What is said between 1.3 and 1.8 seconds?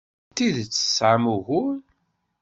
ugur.